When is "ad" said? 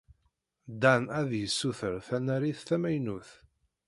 1.19-1.29